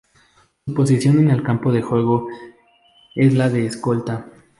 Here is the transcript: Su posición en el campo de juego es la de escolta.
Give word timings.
Su 0.65 0.73
posición 0.73 1.19
en 1.19 1.29
el 1.29 1.43
campo 1.43 1.71
de 1.71 1.83
juego 1.83 2.27
es 3.15 3.35
la 3.35 3.49
de 3.51 3.67
escolta. 3.67 4.27